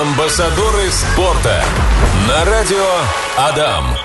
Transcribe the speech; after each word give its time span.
Амбассадоры 0.00 0.90
спорта 0.90 1.62
на 2.26 2.44
радио 2.46 2.84
Адам. 3.36 4.03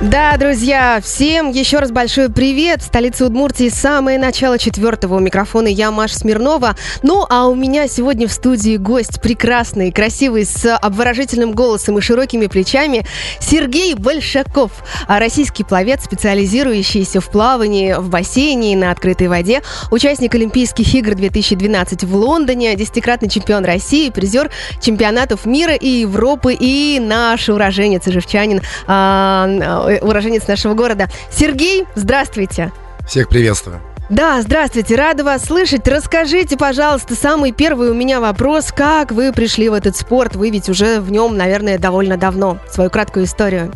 Да, 0.00 0.36
друзья, 0.36 1.00
всем 1.02 1.50
еще 1.50 1.80
раз 1.80 1.90
большой 1.90 2.28
привет. 2.28 2.82
В 2.82 2.84
столице 2.84 3.24
Удмуртии 3.24 3.68
самое 3.68 4.16
начало 4.16 4.56
четвертого 4.56 5.16
у 5.16 5.18
микрофона 5.18 5.66
я, 5.66 5.90
Маша 5.90 6.20
Смирнова. 6.20 6.76
Ну, 7.02 7.26
а 7.28 7.48
у 7.48 7.56
меня 7.56 7.88
сегодня 7.88 8.28
в 8.28 8.32
студии 8.32 8.76
гость 8.76 9.20
прекрасный, 9.20 9.90
красивый, 9.90 10.44
с 10.44 10.72
обворожительным 10.72 11.50
голосом 11.50 11.98
и 11.98 12.00
широкими 12.00 12.46
плечами 12.46 13.04
Сергей 13.40 13.94
Большаков, 13.94 14.70
а 15.08 15.18
российский 15.18 15.64
пловец, 15.64 16.04
специализирующийся 16.04 17.20
в 17.20 17.28
плавании 17.28 17.94
в 17.94 18.08
бассейне 18.08 18.74
и 18.74 18.76
на 18.76 18.92
открытой 18.92 19.26
воде, 19.26 19.62
участник 19.90 20.32
Олимпийских 20.32 20.94
игр 20.94 21.16
2012 21.16 22.04
в 22.04 22.14
Лондоне, 22.14 22.76
десятикратный 22.76 23.28
чемпион 23.28 23.64
России, 23.64 24.10
призер 24.10 24.48
чемпионатов 24.80 25.44
мира 25.44 25.74
и 25.74 25.88
Европы 25.88 26.54
и 26.54 27.00
наш 27.00 27.48
уроженец 27.48 28.06
и 28.06 28.12
живчанин 28.12 28.62
а, 28.86 29.87
уроженец 30.00 30.46
нашего 30.46 30.74
города. 30.74 31.08
Сергей, 31.30 31.86
здравствуйте. 31.94 32.72
Всех 33.06 33.28
приветствую. 33.28 33.80
Да, 34.10 34.40
здравствуйте, 34.40 34.94
рада 34.96 35.22
вас 35.22 35.44
слышать. 35.44 35.86
Расскажите, 35.86 36.56
пожалуйста, 36.56 37.14
самый 37.14 37.52
первый 37.52 37.90
у 37.90 37.94
меня 37.94 38.20
вопрос. 38.20 38.72
Как 38.74 39.12
вы 39.12 39.32
пришли 39.32 39.68
в 39.68 39.74
этот 39.74 39.96
спорт? 39.96 40.34
Вы 40.34 40.48
ведь 40.48 40.70
уже 40.70 41.00
в 41.00 41.10
нем, 41.10 41.36
наверное, 41.36 41.78
довольно 41.78 42.16
давно. 42.16 42.58
Свою 42.70 42.88
краткую 42.88 43.26
историю. 43.26 43.70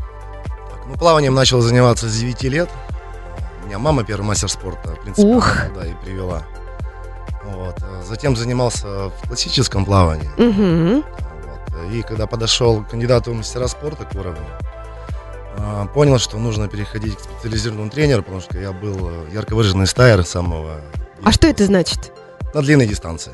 Так, 0.46 0.86
ну, 0.88 0.94
плаванием 0.94 1.34
начал 1.34 1.60
заниматься 1.60 2.08
с 2.08 2.16
9 2.18 2.42
лет. 2.44 2.70
У 3.62 3.66
меня 3.66 3.78
мама 3.78 4.04
первый 4.04 4.24
мастер 4.24 4.48
спорта, 4.48 4.94
в 4.94 5.00
принципе, 5.02 5.28
Ух. 5.28 5.54
да, 5.74 5.86
и 5.86 5.92
привела. 6.02 6.44
Вот. 7.44 7.76
э, 7.82 8.02
Затем 8.08 8.34
занимался 8.34 8.86
в 8.88 9.12
классическом 9.28 9.84
плавании. 9.84 10.30
Угу. 10.38 11.04
Вот. 11.04 11.92
И 11.92 12.00
когда 12.02 12.26
подошел 12.26 12.82
к 12.82 12.88
кандидату 12.88 13.32
в 13.32 13.34
мастера 13.34 13.66
спорта 13.68 14.04
к 14.04 14.14
уровню, 14.14 14.46
понял, 15.94 16.18
что 16.18 16.38
нужно 16.38 16.68
переходить 16.68 17.16
к 17.16 17.20
специализированному 17.20 17.90
тренеру, 17.90 18.22
потому 18.22 18.40
что 18.40 18.58
я 18.58 18.72
был 18.72 19.08
э, 19.08 19.26
ярко 19.32 19.54
выраженный 19.54 19.86
стайер 19.86 20.24
самого... 20.24 20.80
А 21.22 21.32
что 21.32 21.46
это 21.46 21.66
значит? 21.66 22.12
На 22.54 22.62
длинной 22.62 22.86
дистанции. 22.86 23.32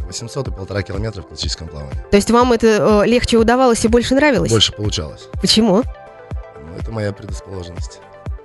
800 0.00 0.48
и 0.48 0.50
полтора 0.50 0.82
километра 0.82 1.22
в 1.22 1.28
классическом 1.28 1.68
плавании. 1.68 2.02
То 2.10 2.16
есть 2.16 2.30
вам 2.30 2.52
это 2.52 3.02
э, 3.04 3.06
легче 3.06 3.38
удавалось 3.38 3.84
и 3.84 3.88
больше 3.88 4.14
нравилось? 4.14 4.50
Больше 4.50 4.72
получалось. 4.72 5.28
Почему? 5.40 5.82
Ну, 5.82 6.76
это 6.78 6.90
моя 6.90 7.12
предрасположенность. 7.12 8.00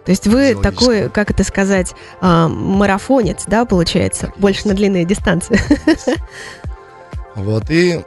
То 0.05 0.11
есть 0.11 0.25
вы 0.25 0.55
такой, 0.55 1.09
как 1.09 1.31
это 1.31 1.43
сказать, 1.43 1.93
а, 2.21 2.47
марафонец, 2.47 3.43
да, 3.45 3.65
получается? 3.65 4.27
Так 4.27 4.37
Больше 4.37 4.59
есть. 4.59 4.67
на 4.67 4.73
длинные 4.73 5.03
дистанции. 5.03 5.59
Вот, 7.37 7.69
и 7.69 8.03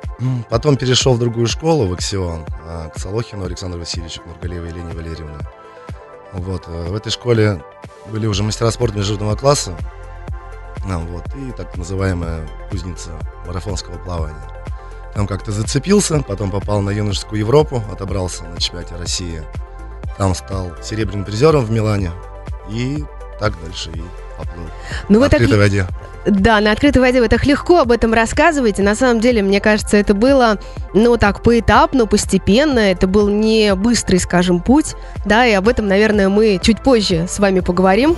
потом 0.49 0.77
перешел 0.77 1.15
в 1.15 1.21
другую 1.21 1.47
школу, 1.47 1.87
в 1.87 1.93
Аксион, 1.93 2.45
а, 2.67 2.89
к 2.89 2.99
Солохину 2.99 3.45
Александру 3.45 3.79
Васильевичу, 3.79 4.23
к 4.23 4.27
Нургалиевой 4.27 4.71
Елене 4.71 4.93
Валерьевне. 4.93 5.39
Вот, 6.33 6.65
э, 6.67 6.89
в 6.89 6.95
этой 6.97 7.11
школе 7.11 7.63
были 8.11 8.27
уже 8.27 8.43
мастера 8.43 8.73
спорта 8.73 8.99
международного 8.99 9.37
класса, 9.37 9.77
вот, 10.85 11.25
и 11.37 11.53
так 11.53 11.77
называемая 11.77 12.49
кузница 12.71 13.11
марафонского 13.47 13.99
плавания. 13.99 14.65
Там 15.15 15.29
как-то 15.29 15.53
зацепился, 15.53 16.23
потом 16.23 16.51
попал 16.51 16.81
на 16.81 16.91
юношескую 16.91 17.39
Европу, 17.39 17.83
отобрался 17.93 18.45
на 18.45 18.59
чемпионате 18.59 18.97
России. 18.97 19.43
Там 20.19 20.35
стал 20.35 20.73
серебряным 20.83 21.25
призером 21.25 21.65
в 21.65 21.71
Милане, 21.71 22.11
и 22.69 23.05
так 23.41 23.55
дальше 23.65 23.91
и 23.95 24.03
поплыл 24.39 24.67
Ну 25.09 25.19
в 25.19 25.23
вы 25.23 25.29
так 25.29 25.41
открытой 25.41 25.59
воде. 25.59 25.87
Да, 26.27 26.61
на 26.61 26.73
открытой 26.73 27.01
воде 27.01 27.21
вы 27.21 27.29
так 27.29 27.47
легко 27.47 27.81
об 27.81 27.91
этом 27.91 28.13
рассказываете. 28.13 28.83
На 28.83 28.95
самом 28.95 29.21
деле, 29.21 29.43
мне 29.43 29.59
кажется, 29.61 29.97
это 29.97 30.13
было, 30.13 30.59
ну, 30.93 31.17
так, 31.17 31.43
поэтапно, 31.43 32.07
постепенно. 32.07 32.79
Это 32.79 33.07
был 33.07 33.29
не 33.29 33.75
быстрый, 33.75 34.19
скажем, 34.19 34.61
путь. 34.61 34.95
Да, 35.25 35.47
и 35.47 35.53
об 35.53 35.67
этом, 35.67 35.89
наверное, 35.89 36.29
мы 36.29 36.61
чуть 36.63 36.83
позже 36.83 37.27
с 37.29 37.39
вами 37.39 37.61
поговорим. 37.61 38.17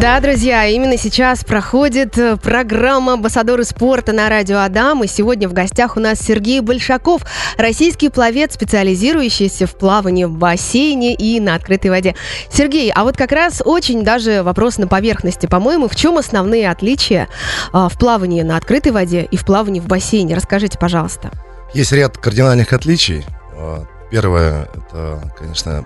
Да, 0.00 0.20
друзья, 0.20 0.66
именно 0.66 0.98
сейчас 0.98 1.42
проходит 1.42 2.18
э, 2.18 2.36
программа 2.36 3.14
«Амбассадоры 3.14 3.64
спорта» 3.64 4.12
на 4.12 4.28
радио 4.28 4.58
Адам. 4.58 5.02
И 5.02 5.06
сегодня 5.06 5.48
в 5.48 5.54
гостях 5.54 5.96
у 5.96 6.00
нас 6.00 6.18
Сергей 6.20 6.60
Большаков, 6.60 7.22
российский 7.56 8.10
пловец, 8.10 8.54
специализирующийся 8.54 9.66
в 9.66 9.74
плавании 9.76 10.24
в 10.24 10.32
бассейне 10.36 11.14
и 11.14 11.40
на 11.40 11.54
открытой 11.54 11.90
воде. 11.90 12.14
Сергей, 12.52 12.92
а 12.94 13.04
вот 13.04 13.16
как 13.16 13.32
раз 13.32 13.62
очень 13.64 14.04
даже 14.04 14.42
вопрос 14.42 14.76
на 14.76 14.86
поверхности, 14.86 15.46
по-моему, 15.46 15.88
в 15.88 15.96
чем 15.96 16.18
основные 16.18 16.70
отличия 16.70 17.28
а, 17.72 17.88
в 17.88 17.98
плавании 17.98 18.42
на 18.42 18.58
открытой 18.58 18.92
воде 18.92 19.22
и 19.22 19.36
в 19.38 19.46
плавании 19.46 19.80
в 19.80 19.86
бассейне? 19.86 20.34
Расскажите, 20.34 20.78
пожалуйста. 20.78 21.30
Есть 21.72 21.92
ряд 21.92 22.18
кардинальных 22.18 22.74
отличий. 22.74 23.24
А, 23.54 23.86
Первое, 24.10 24.68
это, 24.74 25.32
конечно, 25.36 25.84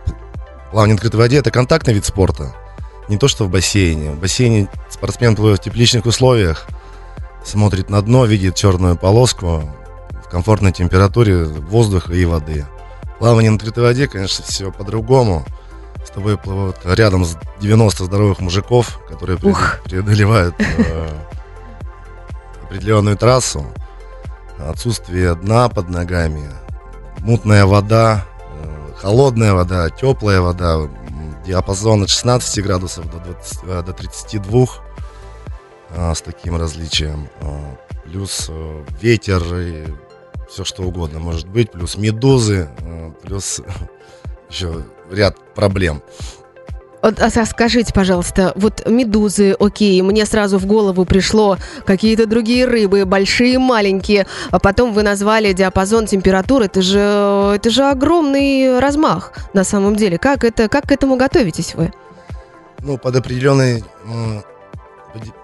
плавание 0.70 0.94
на 0.94 0.96
открытой 0.96 1.18
воде, 1.20 1.38
это 1.38 1.50
контактный 1.50 1.94
вид 1.94 2.04
спорта. 2.04 2.54
Не 3.10 3.18
то, 3.18 3.26
что 3.26 3.44
в 3.44 3.50
бассейне. 3.50 4.12
В 4.12 4.20
бассейне 4.20 4.68
спортсмен 4.88 5.34
плывет 5.34 5.58
в 5.58 5.64
тепличных 5.64 6.06
условиях, 6.06 6.68
смотрит 7.44 7.90
на 7.90 8.00
дно, 8.02 8.24
видит 8.24 8.54
черную 8.54 8.96
полоску 8.96 9.68
в 10.24 10.28
комфортной 10.30 10.70
температуре 10.70 11.42
воздуха 11.42 12.14
и 12.14 12.24
воды. 12.24 12.66
Плавание 13.18 13.50
на 13.50 13.56
открытой 13.56 13.82
воде, 13.82 14.06
конечно, 14.06 14.44
все 14.44 14.70
по-другому. 14.70 15.44
С 16.06 16.10
тобой 16.10 16.38
плывут 16.38 16.76
рядом 16.84 17.24
с 17.24 17.36
90 17.60 18.04
здоровых 18.04 18.38
мужиков, 18.38 19.00
которые 19.08 19.40
Ух. 19.42 19.80
преодолевают 19.82 20.54
э, 20.58 21.08
определенную 22.62 23.16
трассу. 23.16 23.66
Отсутствие 24.56 25.34
дна 25.34 25.68
под 25.68 25.88
ногами, 25.88 26.48
мутная 27.18 27.66
вода, 27.66 28.24
э, 28.54 28.92
холодная 28.98 29.52
вода, 29.52 29.90
теплая 29.90 30.40
вода, 30.40 30.88
диапазон 31.44 32.02
от 32.02 32.10
16 32.10 32.64
градусов 32.64 33.10
до, 33.10 33.18
20, 33.18 33.58
э, 33.64 33.82
до 33.82 33.92
32 33.92 34.66
а, 35.90 36.14
с 36.14 36.20
таким 36.22 36.56
различием. 36.56 37.28
А, 37.40 37.76
Плюс 38.10 38.46
э, 38.48 38.84
ветер 39.00 39.42
и 39.54 39.86
все 40.48 40.64
что 40.64 40.82
угодно 40.82 41.20
может 41.20 41.46
быть, 41.46 41.70
плюс 41.70 41.96
медузы, 41.96 42.68
э, 42.80 43.12
плюс 43.22 43.60
еще 44.50 44.84
ряд 45.10 45.36
проблем. 45.54 46.02
А 47.02 47.30
скажите, 47.46 47.94
пожалуйста, 47.94 48.52
вот 48.56 48.86
медузы, 48.86 49.52
окей, 49.58 50.02
мне 50.02 50.26
сразу 50.26 50.58
в 50.58 50.66
голову 50.66 51.06
пришло 51.06 51.56
какие-то 51.86 52.26
другие 52.26 52.66
рыбы, 52.66 53.06
большие, 53.06 53.58
маленькие, 53.58 54.26
а 54.50 54.58
потом 54.58 54.92
вы 54.92 55.02
назвали 55.02 55.52
диапазон 55.54 56.06
температур, 56.06 56.62
это 56.62 56.82
же, 56.82 56.98
это 57.56 57.70
же 57.70 57.84
огромный 57.84 58.78
размах 58.78 59.32
на 59.54 59.64
самом 59.64 59.96
деле. 59.96 60.18
Как, 60.18 60.44
это, 60.44 60.68
как 60.68 60.88
к 60.88 60.92
этому 60.92 61.16
готовитесь 61.16 61.74
вы? 61.74 61.90
Ну, 62.80 62.98
под 62.98 63.16
определенный 63.16 63.82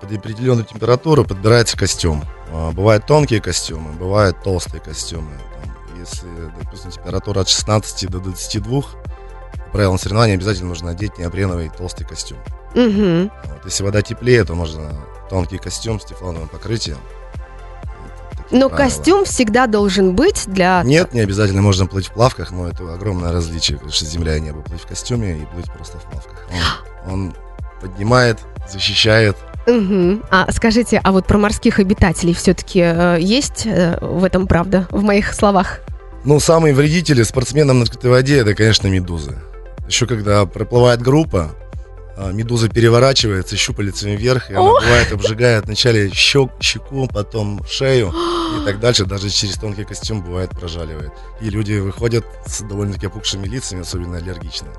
под- 0.01 0.13
определенную 0.13 0.65
температуру 0.65 1.25
подбирается 1.25 1.77
костюм. 1.77 2.23
А, 2.53 2.71
Бывают 2.73 3.07
тонкие 3.07 3.41
костюмы, 3.41 3.93
бывают 3.93 4.43
толстые 4.43 4.81
костюмы. 4.81 5.33
Если, 5.99 6.29
допустим, 6.63 6.91
температура 6.91 7.41
от 7.41 7.49
16 7.49 8.09
до 8.09 8.21
22, 8.21 8.83
по 8.83 9.06
правилам 9.77 9.99
соревнований 9.99 10.35
обязательно 10.35 10.71
нужно 10.71 10.91
одеть 10.93 11.19
неопреновый 11.19 11.71
толстый 11.77 12.05
костюм. 12.05 12.39
Угу. 12.75 13.31
Вот, 13.45 13.65
если 13.67 13.85
вода 13.85 14.01
теплее, 14.01 14.43
то 14.45 14.55
можно 14.55 14.91
тонкий 15.29 15.59
костюм 15.59 16.01
с 16.01 16.07
тефлоновым 16.07 16.49
покрытием. 16.49 16.97
Но 18.51 18.71
правила. 18.71 18.89
костюм 18.89 19.25
всегда 19.27 19.67
должен 19.67 20.15
быть 20.15 20.45
для... 20.47 20.83
Нет, 20.83 21.13
не 21.13 21.21
обязательно 21.21 21.61
можно 21.61 21.87
плыть 21.87 22.07
в 22.07 22.13
плавках, 22.13 22.53
но 22.53 22.69
это 22.69 22.95
огромное 22.95 23.33
различие, 23.33 23.77
потому 23.77 23.93
что 23.93 24.07
земля 24.07 24.37
и 24.37 24.41
небо. 24.41 24.63
Плыть 24.63 24.81
в 24.81 24.87
костюме 24.87 25.37
и 25.37 25.45
плыть 25.45 25.71
просто 25.71 25.99
в 25.99 26.05
плавках. 26.05 26.49
Он, 27.05 27.13
он 27.13 27.35
поднимает, 27.83 28.39
защищает. 28.67 29.37
Мгм. 29.67 30.23
А 30.31 30.51
скажите, 30.53 31.03
а 31.05 31.13
вот 31.13 31.27
про 31.27 31.37
морских 31.37 31.81
обитателей 31.81 32.33
все-таки 32.33 32.79
есть 33.19 33.67
э, 33.67 33.99
в 34.01 34.25
этом 34.25 34.47
правда, 34.47 34.87
в 34.91 35.03
моих 35.03 35.35
словах? 35.35 35.81
Ну, 36.25 36.41
самые 36.41 36.73
вредители 36.73 37.25
спортсменам 37.25 37.81
на 37.81 37.85
открытой 37.85 38.11
воде, 38.11 38.39
это, 38.39 38.55
конечно, 38.55 38.87
медузы. 38.87 39.37
Еще 39.87 40.07
когда 40.07 40.47
проплывает 40.47 41.01
группа, 41.01 41.55
а, 42.17 42.33
медуза 42.33 42.69
переворачивается 42.69 43.57
щупальцами 43.57 44.17
вверх, 44.17 44.51
и 44.51 44.55
она, 44.55 44.73
бывает, 44.81 45.13
обжигает 45.13 45.67
вначале 45.67 46.11
щек, 46.11 46.51
щеку, 46.61 47.07
потом 47.13 47.61
шею 47.69 48.13
и 48.61 48.65
так 48.65 48.81
дальше. 48.81 49.05
Даже 49.05 49.29
через 49.29 49.57
тонкий 49.57 49.85
костюм, 49.85 50.23
бывает, 50.23 50.51
прожаливает. 50.51 51.13
И 51.41 51.51
люди 51.51 51.75
выходят 51.75 52.25
с 52.47 52.63
довольно-таки 52.63 53.07
опухшими 53.07 53.47
лицами, 53.47 53.83
особенно 53.83 54.17
аллергичные. 54.17 54.73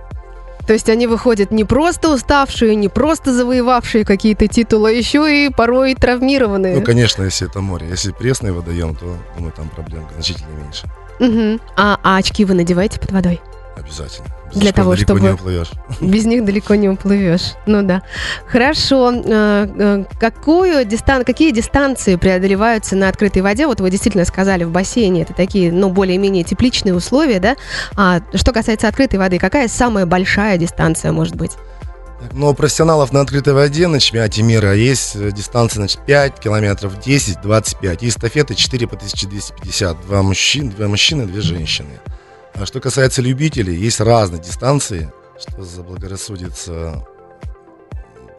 То 0.65 0.73
есть 0.73 0.89
они 0.89 1.07
выходят 1.07 1.49
не 1.51 1.63
просто 1.63 2.13
уставшие, 2.13 2.75
не 2.75 2.89
просто 2.89 3.33
завоевавшие 3.33 4.03
какие-то 4.03 4.47
титулы, 4.47 4.89
а 4.89 4.91
еще 4.91 5.45
и 5.45 5.49
порой 5.49 5.95
травмированные. 5.95 6.75
Ну, 6.75 6.81
конечно, 6.83 7.23
если 7.23 7.47
это 7.47 7.61
море. 7.61 7.87
Если 7.89 8.11
пресный 8.11 8.51
водоем, 8.51 8.93
то, 8.95 9.15
думаю, 9.37 9.53
там 9.55 9.69
проблем 9.69 10.05
значительно 10.13 10.49
меньше. 10.61 10.87
Мгм. 11.19 11.61
А, 11.77 11.99
а 12.03 12.17
очки 12.17 12.43
вы 12.43 12.53
надеваете 12.53 12.99
под 12.99 13.11
водой? 13.11 13.39
Обязательно. 13.77 14.27
Без 14.51 14.59
Для 14.61 14.71
того, 14.71 14.91
далеко 14.95 15.13
чтобы- 15.13 15.19
не 15.21 15.29
уплывешь. 15.29 15.71
Без 16.01 16.25
них 16.25 16.43
далеко 16.45 16.75
не 16.75 16.89
уплывешь. 16.89 17.53
Ну 17.67 17.83
да. 17.83 18.01
Хорошо. 18.47 19.11
Э, 19.13 19.67
э, 19.77 20.03
Какую 20.19 20.83
дистан... 20.85 21.23
Какие 21.23 21.51
дистанции 21.51 22.15
преодолеваются 22.15 22.95
на 22.95 23.07
открытой 23.09 23.41
воде? 23.43 23.67
Вот 23.67 23.81
вы 23.81 23.91
действительно 23.91 24.25
сказали, 24.25 24.63
в 24.63 24.71
бассейне 24.71 25.21
это 25.21 25.33
такие, 25.33 25.71
ну, 25.71 25.89
более-менее 25.89 26.43
тепличные 26.43 26.95
условия, 26.95 27.39
да? 27.39 27.55
А 27.95 28.21
что 28.33 28.51
касается 28.51 28.87
открытой 28.87 29.19
воды, 29.19 29.37
какая 29.37 29.67
самая 29.67 30.05
большая 30.05 30.57
дистанция 30.57 31.11
может 31.11 31.35
быть? 31.35 31.51
Но 32.31 32.49
у 32.49 32.53
профессионалов 32.55 33.13
на 33.13 33.21
открытой 33.21 33.53
воде 33.53 33.87
на 33.87 33.99
чемпионате 33.99 34.41
мира 34.41 34.73
есть 34.73 35.15
э, 35.15 35.31
дистанции 35.31 35.77
значит, 35.77 35.99
5 36.05 36.39
километров, 36.39 36.99
10, 36.99 37.41
25. 37.41 38.03
И 38.03 38.09
эстафеты 38.09 38.55
4 38.55 38.87
по 38.87 38.95
1250. 38.95 40.01
Два 40.01 40.23
мужчин, 40.23 40.69
две 40.69 40.87
мужчины, 40.87 41.27
две 41.27 41.41
женщины. 41.41 41.99
А 42.59 42.65
что 42.65 42.79
касается 42.79 43.21
любителей, 43.21 43.75
есть 43.75 43.99
разные 43.99 44.41
дистанции, 44.41 45.11
что 45.39 45.63
заблагорассудится, 45.63 47.05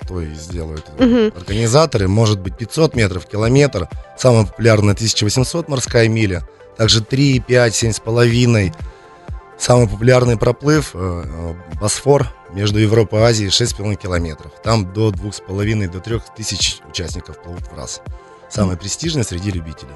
то 0.09 0.21
и 0.21 0.35
сделают 0.35 0.85
Мгм. 0.99 1.33
организаторы. 1.37 2.09
Может 2.09 2.41
быть 2.41 2.57
500 2.57 2.95
метров, 2.95 3.27
километр. 3.27 3.89
Самая 4.17 4.45
популярная 4.47 4.95
1800 4.95 5.69
морская 5.69 6.09
миля. 6.09 6.49
Также 6.77 7.03
3, 7.03 7.41
5, 7.41 7.75
7,5. 7.75 8.75
Самый 9.59 9.89
популярный 9.89 10.37
проплыв 10.37 10.93
э, 10.95 10.99
э, 11.27 11.55
Босфор 11.81 12.29
между 12.53 12.79
Европой 12.79 13.21
и 13.21 13.25
Азией 13.25 13.51
6,5 13.51 13.97
километров. 13.97 14.53
Там 14.63 14.93
до 14.93 15.11
2,5 15.11 15.89
до 15.89 16.01
3 16.01 16.21
тысяч 16.37 16.81
участников 16.89 17.43
плывут 17.43 17.63
в 17.71 17.77
раз. 17.77 18.01
Самый 18.49 18.77
престижный 18.77 19.25
среди 19.25 19.51
любителей. 19.51 19.93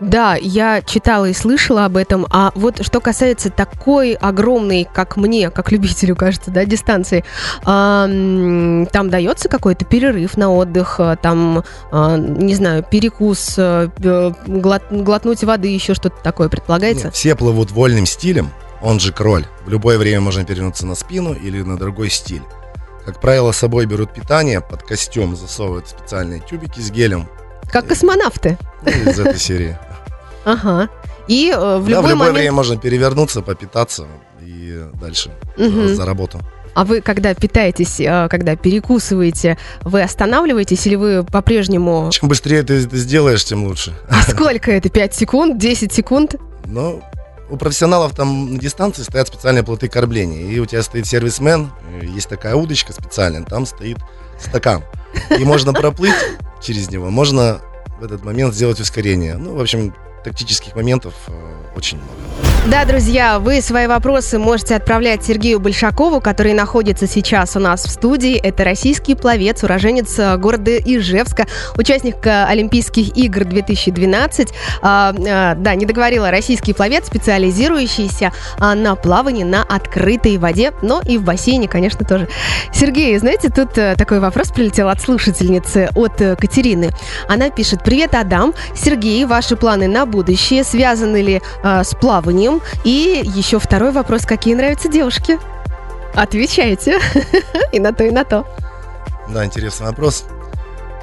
Да, 0.00 0.34
я 0.40 0.80
читала 0.80 1.26
и 1.26 1.34
слышала 1.34 1.84
об 1.84 1.96
этом. 1.96 2.26
А 2.30 2.52
вот 2.54 2.84
что 2.84 3.00
касается 3.00 3.50
такой 3.50 4.14
огромной, 4.14 4.88
как 4.90 5.18
мне, 5.18 5.50
как 5.50 5.70
любителю, 5.70 6.16
кажется, 6.16 6.50
да, 6.50 6.64
дистанции, 6.64 7.22
м, 7.66 8.86
там 8.86 9.10
дается 9.10 9.50
какой-то 9.50 9.84
перерыв 9.84 10.38
на 10.38 10.50
отдых, 10.50 10.96
а, 10.98 11.16
там, 11.16 11.64
а, 11.92 12.16
не 12.16 12.54
знаю, 12.54 12.82
перекус, 12.82 13.56
а, 13.58 13.90
э, 14.02 14.32
глот- 14.46 14.90
глотнуть 14.90 15.44
воды, 15.44 15.68
еще 15.68 15.94
что-то 15.94 16.16
такое 16.22 16.48
предполагается? 16.48 17.06
Нет, 17.06 17.14
все 17.14 17.34
плывут 17.34 17.70
вольным 17.70 18.06
стилем, 18.06 18.50
он 18.80 19.00
же 19.00 19.12
кроль. 19.12 19.44
В 19.66 19.68
любое 19.68 19.98
время 19.98 20.22
можно 20.22 20.44
перевернуться 20.44 20.86
на 20.86 20.94
спину 20.94 21.34
или 21.34 21.60
на 21.60 21.76
другой 21.76 22.08
стиль. 22.08 22.42
Как 23.04 23.20
правило, 23.20 23.52
с 23.52 23.58
собой 23.58 23.84
берут 23.84 24.14
питание, 24.14 24.62
под 24.62 24.82
костюм 24.82 25.36
засовывают 25.36 25.88
специальные 25.88 26.40
тюбики 26.40 26.80
с 26.80 26.90
гелем 26.90 27.28
Как 27.72 27.86
космонавты. 27.86 28.58
ну, 28.82 28.90
из 29.10 29.18
этой 29.18 29.38
серии. 29.38 29.76
Ага. 30.44 30.88
И 31.28 31.50
э, 31.54 31.56
в 31.56 31.60
Да, 31.60 31.68
любой, 31.76 31.82
в 31.84 31.88
любое 31.90 32.14
момент... 32.16 32.36
время 32.36 32.52
можно 32.52 32.76
перевернуться, 32.76 33.42
попитаться 33.42 34.06
и 34.40 34.82
дальше 35.00 35.30
Мгм. 35.56 35.88
за, 35.88 35.94
за 35.96 36.06
работу. 36.06 36.40
А 36.74 36.84
вы, 36.84 37.00
когда 37.00 37.34
питаетесь, 37.34 38.00
э, 38.00 38.28
когда 38.30 38.56
перекусываете, 38.56 39.58
вы 39.82 40.02
останавливаетесь 40.02 40.86
или 40.86 40.94
вы 40.96 41.24
по-прежнему... 41.24 42.08
Чем 42.12 42.28
быстрее 42.28 42.62
ты 42.62 42.84
это 42.84 42.96
сделаешь, 42.96 43.44
тем 43.44 43.64
лучше. 43.64 43.92
А 44.08 44.22
сколько 44.22 44.70
это? 44.72 44.88
5 44.88 45.14
секунд? 45.14 45.58
10 45.58 45.92
секунд? 45.92 46.36
Но 46.64 47.00
у 47.50 47.56
профессионалов 47.56 48.14
там 48.14 48.54
на 48.54 48.58
дистанции 48.60 49.02
стоят 49.02 49.28
специальные 49.28 49.64
плоты 49.64 49.88
кормления. 49.88 50.46
И 50.50 50.58
у 50.60 50.66
тебя 50.66 50.82
стоит 50.82 51.06
сервисмен, 51.06 51.70
э, 52.00 52.06
есть 52.06 52.28
такая 52.28 52.54
удочка 52.54 52.92
специальная, 52.92 53.42
там 53.44 53.66
стоит 53.66 53.98
стакан. 54.38 54.82
И 55.38 55.44
можно 55.44 55.72
проплыть 55.72 56.14
через 56.60 56.90
него, 56.90 57.10
можно 57.10 57.60
в 58.00 58.04
этот 58.04 58.24
момент 58.24 58.54
сделать 58.54 58.80
ускорение. 58.80 59.36
Ну, 59.36 59.56
в 59.56 59.60
общем, 59.60 59.94
тактических 60.24 60.76
моментов 60.76 61.14
э, 61.28 61.32
очень 61.76 61.98
много. 61.98 62.20
Да, 62.66 62.84
друзья, 62.84 63.38
вы 63.38 63.62
свои 63.62 63.86
вопросы 63.86 64.38
можете 64.38 64.76
отправлять 64.76 65.24
Сергею 65.24 65.60
Большакову, 65.60 66.20
который 66.20 66.52
находится 66.52 67.06
сейчас 67.06 67.56
у 67.56 67.58
нас 67.58 67.84
в 67.84 67.90
студии. 67.90 68.36
Это 68.36 68.64
российский 68.64 69.14
пловец, 69.14 69.64
уроженец 69.64 70.18
э, 70.18 70.36
города 70.36 70.76
Ижевска, 70.76 71.46
участник 71.76 72.24
э, 72.26 72.44
Олимпийских 72.44 73.16
игр 73.16 73.44
2012. 73.44 74.52
А, 74.82 75.12
да, 75.12 75.74
не 75.74 75.86
договорила, 75.86 76.30
российский 76.30 76.74
пловец, 76.74 77.06
специализирующийся 77.06 78.32
а, 78.58 78.74
на 78.74 78.94
плавании 78.94 79.44
на 79.44 79.62
открытой 79.62 80.36
воде, 80.36 80.72
но 80.82 81.00
и 81.04 81.16
в 81.16 81.24
бассейне, 81.24 81.66
конечно, 81.66 82.04
тоже. 82.04 82.28
Сергей, 82.74 83.16
знаете, 83.18 83.48
тут 83.48 83.72
такой 83.72 84.20
вопрос 84.20 84.50
прилетел 84.50 84.88
от 84.90 85.00
слушательницы, 85.00 85.88
от 85.94 86.16
Катерины. 86.16 86.90
Она 87.28 87.50
пишет, 87.50 87.82
привет, 87.82 88.14
Адам. 88.14 88.52
Сергей, 88.76 89.24
ваши 89.24 89.56
планы 89.56 89.88
на 89.88 90.04
будущее 90.10 90.64
связаны 90.64 91.22
ли 91.22 91.40
э, 91.62 91.84
с 91.84 91.94
плаванием? 91.94 92.60
И 92.84 93.22
еще 93.24 93.58
второй 93.58 93.92
вопрос, 93.92 94.26
какие 94.26 94.54
нравятся 94.54 94.88
девушки? 94.88 95.38
Отвечайте. 96.14 96.98
И 97.72 97.78
на 97.80 97.92
то, 97.92 98.04
и 98.04 98.10
на 98.10 98.24
то. 98.24 98.44
Да, 99.28 99.44
интересный 99.44 99.86
вопрос. 99.86 100.24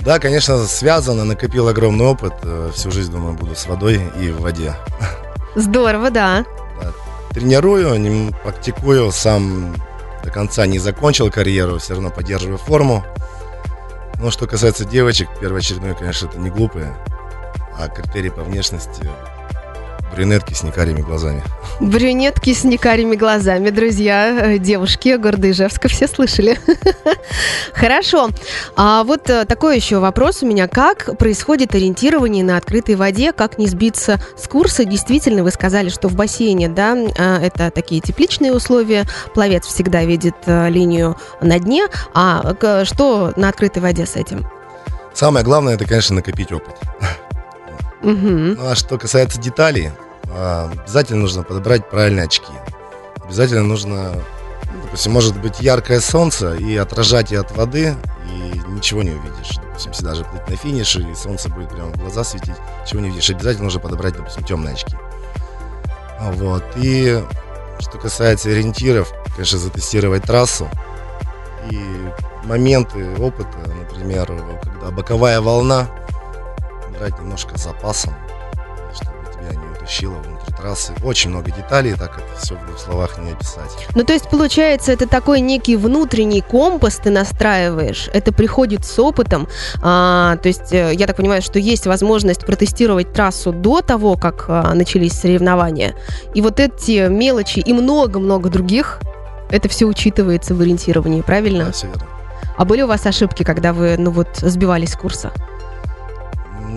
Да, 0.01 0.19
конечно, 0.19 0.65
связано, 0.65 1.23
накопил 1.23 1.67
огромный 1.69 2.05
опыт. 2.05 2.33
э, 2.43 2.71
Всю 2.73 2.91
жизнь, 2.91 3.11
думаю, 3.11 3.33
буду 3.33 3.55
с 3.55 3.65
водой 3.67 4.01
и 4.21 4.29
в 4.29 4.41
воде. 4.41 4.75
Здорово, 5.55 6.09
да. 6.11 6.45
Тренирую, 7.31 7.97
нем- 7.99 8.33
практикую, 8.43 9.11
сам 9.11 9.73
до 10.23 10.29
конца 10.31 10.65
не 10.65 10.79
закончил 10.79 11.31
карьеру, 11.31 11.77
все 11.79 11.93
равно 11.93 12.09
поддерживаю 12.09 12.57
форму. 12.57 13.03
Но 14.21 14.31
что 14.31 14.47
касается 14.47 14.85
девочек, 14.85 15.29
первоочередное, 15.39 15.93
конечно, 15.93 16.27
это 16.27 16.37
не 16.39 16.49
глупые, 16.49 16.95
а 17.77 17.87
критерии 17.87 18.29
по 18.29 18.41
внешности 18.41 19.07
брюнетки 20.11 20.53
с 20.53 20.63
некарими 20.63 21.01
глазами. 21.01 21.43
Брюнетки 21.79 22.53
с 22.53 22.63
некарими 22.63 23.15
глазами, 23.15 23.69
друзья, 23.69 24.29
э, 24.29 24.57
девушки 24.57 25.15
города 25.15 25.49
Ижевска, 25.51 25.87
все 25.89 26.07
слышали. 26.07 26.59
Хорошо. 27.73 28.29
А 28.75 29.03
вот 29.03 29.29
э, 29.29 29.45
такой 29.45 29.75
еще 29.75 29.99
вопрос 29.99 30.41
у 30.41 30.47
меня. 30.47 30.67
Как 30.67 31.17
происходит 31.17 31.75
ориентирование 31.75 32.43
на 32.43 32.57
открытой 32.57 32.95
воде? 32.95 33.31
Как 33.31 33.57
не 33.57 33.67
сбиться 33.67 34.19
с 34.35 34.47
курса? 34.47 34.85
Действительно, 34.85 35.43
вы 35.43 35.51
сказали, 35.51 35.89
что 35.89 36.07
в 36.07 36.15
бассейне, 36.15 36.69
да, 36.69 36.95
э, 36.97 37.45
это 37.45 37.69
такие 37.69 38.01
тепличные 38.01 38.53
условия. 38.53 39.05
Пловец 39.33 39.65
всегда 39.65 40.03
видит 40.03 40.35
линию 40.47 41.17
на 41.41 41.59
дне. 41.59 41.85
А 42.13 42.55
что 42.85 43.33
на 43.35 43.49
открытой 43.49 43.81
воде 43.81 44.05
с 44.05 44.15
этим? 44.15 44.47
Самое 45.13 45.43
главное, 45.43 45.75
это, 45.75 45.85
конечно, 45.85 46.15
накопить 46.15 46.51
опыт. 46.51 46.75
Ну, 48.57 48.69
а 48.69 48.75
что 48.75 48.97
касается 48.97 49.39
деталей, 49.39 49.91
а, 50.29 50.71
обязательно 50.71 51.21
нужно 51.21 51.43
подобрать 51.43 51.89
правильные 51.89 52.25
очки. 52.25 52.51
Обязательно 53.23 53.63
нужно, 53.63 54.13
ну, 54.13 54.81
допустим, 54.83 55.11
может 55.11 55.39
быть 55.39 55.59
яркое 55.59 55.99
солнце 55.99 56.55
и 56.55 56.75
отражать 56.77 57.31
и 57.31 57.35
от 57.35 57.51
воды, 57.55 57.95
и 58.31 58.69
ничего 58.69 59.03
не 59.03 59.11
увидишь. 59.11 59.57
Допустим, 59.57 59.91
если 59.91 60.05
даже 60.05 60.23
плыть 60.25 60.47
на 60.49 60.55
финише, 60.55 61.01
и 61.01 61.15
солнце 61.15 61.49
будет 61.49 61.69
прямо 61.69 61.91
в 61.91 61.97
глаза 61.97 62.23
светить, 62.23 62.55
ничего 62.83 63.01
не 63.01 63.09
увидишь. 63.09 63.29
Обязательно 63.29 63.65
нужно 63.65 63.79
подобрать, 63.79 64.15
допустим, 64.15 64.43
темные 64.43 64.73
очки. 64.73 64.95
А 66.19 66.31
Вот. 66.31 66.63
И 66.75 67.21
что 67.79 67.97
касается 67.97 68.49
ориентиров, 68.49 69.11
конечно, 69.33 69.59
затестировать 69.59 70.23
трассу 70.23 70.67
и 71.69 71.79
моменты 72.43 73.15
опыта, 73.19 73.57
например, 73.67 74.27
когда 74.63 74.91
боковая 74.91 75.41
волна, 75.41 75.87
брать 76.97 77.19
немножко 77.19 77.57
с 77.57 77.63
запасом, 77.63 78.13
чтобы 78.93 79.13
тебя 79.33 79.59
не 79.59 79.67
утащило 79.69 80.15
внутрь 80.15 80.53
трассы. 80.55 80.93
Очень 81.03 81.29
много 81.31 81.51
деталей, 81.51 81.93
так 81.93 82.17
это 82.17 82.41
все 82.41 82.55
в 82.55 82.65
двух 82.65 82.79
словах 82.79 83.17
не 83.19 83.31
описать. 83.31 83.71
Ну, 83.95 84.03
то 84.03 84.13
есть, 84.13 84.29
получается, 84.29 84.91
это 84.91 85.07
такой 85.07 85.39
некий 85.39 85.75
внутренний 85.75 86.41
компас 86.41 86.97
ты 86.97 87.09
настраиваешь. 87.09 88.09
Это 88.13 88.33
приходит 88.33 88.85
с 88.85 88.97
опытом. 88.99 89.47
А, 89.81 90.37
то 90.37 90.47
есть, 90.47 90.73
э, 90.73 90.93
я 90.93 91.07
так 91.07 91.15
понимаю, 91.15 91.41
что 91.41 91.59
есть 91.59 91.85
возможность 91.85 92.45
протестировать 92.45 93.13
трассу 93.13 93.51
до 93.51 93.81
того, 93.81 94.15
как 94.15 94.45
а, 94.47 94.73
начались 94.73 95.13
соревнования. 95.13 95.95
И 96.33 96.41
вот 96.41 96.59
эти 96.59 97.07
мелочи 97.07 97.59
и 97.59 97.73
много-много 97.73 98.49
других, 98.49 98.99
это 99.49 99.69
все 99.69 99.85
учитывается 99.85 100.55
в 100.55 100.61
ориентировании, 100.61 101.21
правильно? 101.21 101.65
Да, 101.65 101.71
все 101.71 101.87
верно. 101.87 102.07
А 102.57 102.65
были 102.65 102.81
у 102.81 102.87
вас 102.87 103.05
ошибки, 103.05 103.43
когда 103.43 103.71
вы, 103.71 103.97
ну 103.97 104.11
вот, 104.11 104.27
сбивались 104.37 104.93
с 104.93 104.95
курса? 104.95 105.31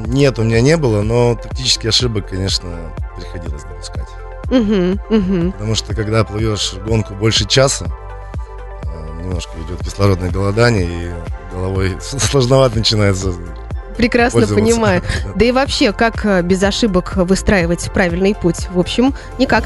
Нет, 0.06 0.38
у 0.38 0.42
меня 0.42 0.60
не 0.60 0.76
было, 0.76 1.02
но 1.02 1.34
тактические 1.34 1.90
ошибок, 1.90 2.28
конечно, 2.28 2.92
приходилось 3.16 3.62
допускать. 3.62 4.08
Угу, 4.50 5.16
угу. 5.16 5.52
Потому 5.52 5.74
что 5.74 5.94
когда 5.94 6.24
плывешь 6.24 6.74
гонку 6.86 7.14
больше 7.14 7.46
часа, 7.46 7.86
э, 8.82 9.22
немножко 9.22 9.52
идет 9.66 9.80
кислородное 9.80 10.30
голодание, 10.30 10.86
и 10.86 11.10
головой 11.52 11.96
сложновато 12.00 12.78
начинается 12.78 13.32
Прекрасно 13.96 14.46
понимаю. 14.46 15.02
Да 15.34 15.44
и 15.44 15.52
вообще, 15.52 15.92
как 15.92 16.24
э, 16.24 16.42
без 16.42 16.62
ошибок 16.62 17.16
выстраивать 17.16 17.90
правильный 17.92 18.34
путь? 18.34 18.68
В 18.72 18.78
общем, 18.78 19.14
никак. 19.38 19.64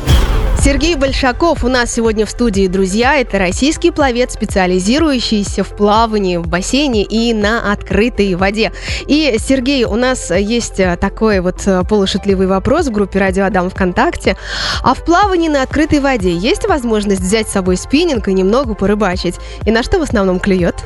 Сергей 0.64 0.94
Большаков 0.94 1.62
у 1.62 1.68
нас 1.68 1.92
сегодня 1.92 2.24
в 2.24 2.30
студии, 2.30 2.68
друзья. 2.68 3.16
Это 3.16 3.38
российский 3.38 3.90
пловец, 3.90 4.32
специализирующийся 4.32 5.62
в 5.62 5.76
плавании 5.76 6.38
в 6.38 6.46
бассейне 6.46 7.02
и 7.02 7.34
на 7.34 7.70
открытой 7.70 8.34
воде. 8.34 8.72
И, 9.06 9.36
Сергей, 9.38 9.84
у 9.84 9.94
нас 9.96 10.30
есть 10.30 10.80
такой 11.00 11.40
вот 11.40 11.68
полушутливый 11.86 12.46
вопрос 12.46 12.86
в 12.86 12.92
группе 12.92 13.18
«Радио 13.18 13.44
Адам 13.44 13.68
ВКонтакте». 13.68 14.38
А 14.82 14.94
в 14.94 15.04
плавании 15.04 15.50
на 15.50 15.60
открытой 15.60 16.00
воде 16.00 16.34
есть 16.34 16.66
возможность 16.66 17.20
взять 17.20 17.46
с 17.46 17.52
собой 17.52 17.76
спиннинг 17.76 18.26
и 18.28 18.32
немного 18.32 18.72
порыбачить? 18.72 19.34
И 19.66 19.70
на 19.70 19.82
что 19.82 19.98
в 19.98 20.02
основном 20.02 20.40
клюет? 20.40 20.76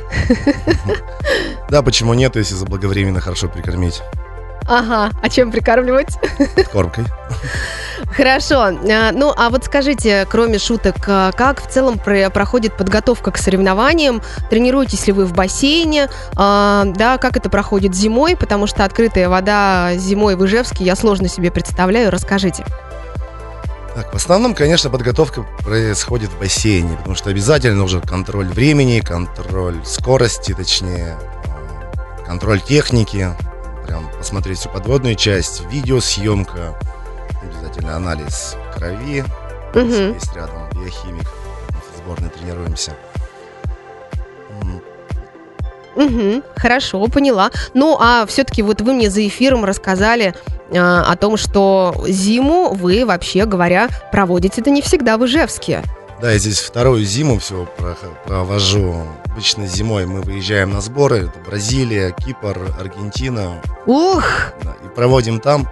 Да, 1.69 1.83
почему 1.83 2.15
нет, 2.15 2.35
если 2.35 2.55
заблаговременно 2.55 3.21
хорошо 3.21 3.47
прикормить? 3.47 4.01
Ага, 4.67 5.11
а 5.21 5.29
чем 5.29 5.51
прикармливать? 5.51 6.17
Кормкой. 6.73 7.05
Хорошо. 8.19 8.63
А, 8.63 9.11
ну, 9.13 9.33
а 9.33 9.49
вот 9.49 9.63
скажите, 9.63 10.27
кроме 10.29 10.59
шуток, 10.59 10.97
а, 11.07 11.31
как 11.31 11.63
в 11.65 11.69
целом 11.69 11.97
проходит 11.97 12.75
подготовка 12.75 13.31
к 13.31 13.37
соревнованиям? 13.37 14.21
Тренируетесь 14.49 15.07
ли 15.07 15.13
вы 15.13 15.23
в 15.23 15.31
бассейне? 15.31 16.09
А, 16.35 16.83
да, 16.83 17.17
как 17.17 17.37
это 17.37 17.49
проходит 17.49 17.95
зимой? 17.95 18.35
Потому 18.35 18.67
что 18.67 18.83
открытая 18.83 19.29
вода 19.29 19.95
зимой 19.95 20.35
в 20.35 20.45
Ижевске 20.45 20.83
я 20.83 20.97
сложно 20.97 21.29
себе 21.29 21.49
представляю. 21.49 22.11
Расскажите. 22.11 22.65
Так, 23.95 24.11
в 24.11 24.15
основном, 24.17 24.53
конечно, 24.53 24.89
подготовка 24.89 25.45
происходит 25.63 26.29
в 26.29 26.39
бассейне, 26.39 26.97
потому 26.97 27.15
что 27.15 27.29
обязательно 27.29 27.77
нужен 27.77 28.01
контроль 28.01 28.47
времени, 28.47 28.99
контроль 28.99 29.79
скорости, 29.85 30.53
точнее, 30.53 31.15
контроль 32.25 32.59
техники, 32.59 33.29
прям 33.87 34.09
посмотреть 34.17 34.59
всю 34.59 34.67
подводную 34.67 35.15
часть, 35.15 35.63
видеосъемка, 35.71 36.77
обязательно 37.41 37.95
анализ 37.95 38.55
крови, 38.75 39.23
угу. 39.73 40.13
есть 40.13 40.35
рядом 40.35 40.69
биохимик, 40.73 41.27
в 41.27 41.97
сборной 41.97 42.29
тренируемся. 42.29 42.93
Угу, 45.95 46.43
хорошо, 46.55 47.05
поняла. 47.07 47.51
Ну, 47.73 47.97
а 47.99 48.25
все-таки 48.25 48.61
вот 48.61 48.81
вы 48.81 48.93
мне 48.93 49.09
за 49.09 49.27
эфиром 49.27 49.65
рассказали 49.65 50.33
э, 50.69 50.79
о 50.79 51.15
том, 51.17 51.35
что 51.35 51.93
зиму 52.07 52.73
вы, 52.73 53.05
вообще 53.05 53.45
говоря, 53.45 53.89
проводите 54.11 54.61
это 54.61 54.69
не 54.69 54.81
всегда 54.81 55.17
в 55.17 55.25
Ижевске. 55.25 55.83
Да, 56.21 56.31
я 56.31 56.37
здесь 56.37 56.59
вторую 56.59 57.03
зиму 57.03 57.39
все 57.39 57.67
провожу. 58.25 59.05
Обычно 59.25 59.67
зимой 59.67 60.05
мы 60.05 60.21
выезжаем 60.21 60.71
на 60.71 60.81
сборы. 60.81 61.27
Это 61.27 61.39
Бразилия, 61.45 62.11
Кипр, 62.11 62.73
Аргентина. 62.79 63.61
Ух! 63.85 64.23
Да, 64.61 64.75
и 64.83 64.87
проводим 64.93 65.39
там 65.39 65.67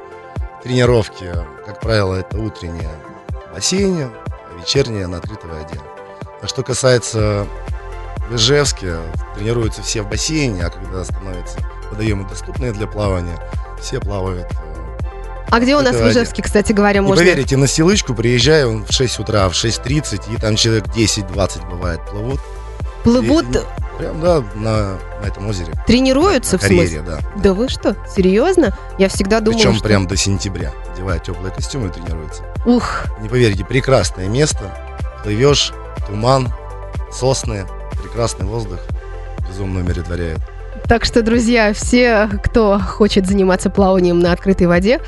тренировки. 0.67 1.31
Как 1.65 1.79
правило, 1.79 2.15
это 2.15 2.37
утренние 2.37 2.89
в 3.29 3.55
бассейне, 3.55 4.09
а 4.27 4.59
вечерние 4.59 5.07
на 5.07 5.17
открытой 5.17 5.49
воде. 5.49 5.79
А 6.41 6.47
что 6.47 6.61
касается 6.61 7.47
в 8.29 8.35
Ижевске, 8.35 8.97
тренируются 9.35 9.81
все 9.81 10.01
в 10.01 10.09
бассейне, 10.09 10.65
а 10.65 10.69
когда 10.69 11.05
становятся 11.05 11.59
водоемы 11.89 12.27
доступные 12.27 12.73
для 12.73 12.85
плавания, 12.85 13.39
все 13.81 13.99
плавают 13.99 14.47
а 15.49 15.61
где 15.61 15.77
у 15.77 15.81
нас 15.81 15.95
в 15.95 16.09
Ижевске, 16.09 16.43
кстати 16.43 16.73
говоря, 16.73 17.01
можно? 17.01 17.23
Не 17.23 17.29
поверите, 17.29 17.55
на 17.55 17.67
Силычку 17.67 18.13
приезжаю 18.13 18.83
в 18.83 18.91
6 18.91 19.19
утра, 19.19 19.47
в 19.47 19.53
6.30, 19.53 20.35
и 20.35 20.37
там 20.37 20.57
человек 20.57 20.87
10-20 20.87 21.69
бывает 21.69 22.01
плывут. 22.09 22.41
Плывут? 23.05 23.55
И, 23.55 23.59
прям, 23.97 24.21
да, 24.21 24.43
на, 24.55 24.97
на 25.21 25.25
этом 25.25 25.47
озере. 25.47 25.73
Тренируются, 25.85 26.55
на, 26.55 26.59
карьере, 26.59 26.85
в 26.85 26.89
смысле? 26.89 27.01
Да. 27.05 27.41
Да 27.41 27.53
вы 27.53 27.69
что, 27.69 27.95
серьезно? 28.15 28.77
Я 28.97 29.09
всегда 29.09 29.39
думала, 29.39 29.59
Причем 29.59 29.75
что... 29.75 29.83
прям 29.83 30.07
до 30.07 30.15
сентября. 30.15 30.71
Одевают 30.93 31.23
теплые 31.23 31.53
костюмы 31.53 31.87
и 31.87 31.91
тренируются. 31.91 32.43
Ух! 32.65 33.05
Не 33.21 33.29
поверите, 33.29 33.65
прекрасное 33.65 34.27
место. 34.27 34.77
Плывешь, 35.23 35.73
туман, 36.07 36.53
сосны, 37.11 37.65
прекрасный 38.01 38.45
воздух. 38.45 38.79
Безумно 39.47 39.79
умиротворяет. 39.79 40.39
Так 40.87 41.03
что, 41.03 41.21
друзья, 41.21 41.73
все, 41.73 42.29
кто 42.45 42.79
хочет 42.79 43.27
заниматься 43.27 43.69
плаванием 43.69 44.19
на 44.19 44.31
открытой 44.31 44.67
воде, 44.67 45.01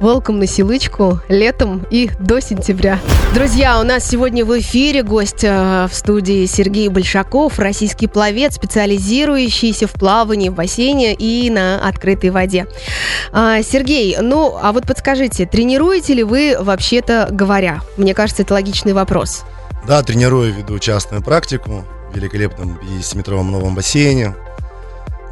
welcome 0.00 0.36
на 0.36 0.46
Силычку 0.46 1.20
летом 1.28 1.86
и 1.90 2.10
до 2.18 2.40
сентября. 2.40 2.98
Друзья, 3.34 3.78
у 3.78 3.84
нас 3.84 4.08
сегодня 4.08 4.46
в 4.46 4.58
эфире 4.58 5.02
гость 5.02 5.44
э, 5.44 5.86
в 5.90 5.94
студии 5.94 6.46
Сергей 6.46 6.88
Большаков, 6.88 7.58
российский 7.58 8.06
пловец, 8.06 8.54
специализирующийся 8.54 9.86
в 9.86 9.92
плавании 9.92 10.48
в 10.48 10.54
бассейне 10.54 11.12
и 11.12 11.50
на 11.50 11.86
открытой 11.86 12.30
воде. 12.30 12.66
А, 13.30 13.62
Сергей, 13.62 14.16
ну, 14.18 14.56
а 14.60 14.72
вот 14.72 14.86
подскажите, 14.86 15.44
тренируете 15.44 16.14
ли 16.14 16.22
вы 16.22 16.56
вообще-то 16.58 17.28
говоря? 17.30 17.82
Мне 17.98 18.14
кажется, 18.14 18.44
это 18.44 18.54
логичный 18.54 18.94
вопрос. 18.94 19.42
Да, 19.86 20.02
тренирую, 20.02 20.54
веду 20.54 20.78
частную 20.78 21.22
практику 21.22 21.84
в 22.10 22.16
великолепном 22.16 22.80
50-метровом 22.82 23.50
новом 23.50 23.74
бассейне. 23.74 24.34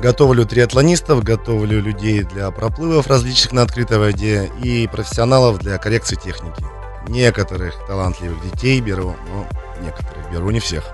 Готовлю 0.00 0.44
триатлонистов, 0.44 1.24
готовлю 1.24 1.80
людей 1.80 2.22
для 2.22 2.50
проплывов 2.50 3.06
различных 3.06 3.52
на 3.52 3.62
открытой 3.62 3.98
воде 3.98 4.50
и 4.62 4.86
профессионалов 4.88 5.58
для 5.58 5.78
коррекции 5.78 6.16
техники. 6.16 6.64
Некоторых 7.08 7.74
талантливых 7.86 8.42
детей 8.50 8.80
беру, 8.80 9.16
но 9.32 9.46
некоторых 9.82 10.30
беру 10.30 10.50
не 10.50 10.60
всех. 10.60 10.84